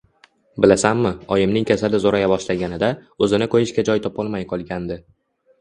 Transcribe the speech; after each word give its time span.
Bilasanmi, 0.63 1.11
oyimning 1.35 1.67
kasali 1.73 1.99
zo`raya 2.05 2.29
boshlaganida, 2.33 2.91
o`zini 3.27 3.49
qo`yishga 3.55 3.87
joy 3.91 4.03
topolmay 4.07 4.49
qolgandi 4.55 4.99